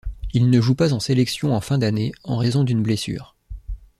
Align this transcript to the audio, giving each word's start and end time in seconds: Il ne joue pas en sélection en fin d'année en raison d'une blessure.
Il 0.33 0.49
ne 0.49 0.59
joue 0.59 0.73
pas 0.73 0.93
en 0.93 0.99
sélection 0.99 1.53
en 1.55 1.61
fin 1.61 1.77
d'année 1.77 2.11
en 2.23 2.37
raison 2.37 2.63
d'une 2.63 2.81
blessure. 2.81 3.35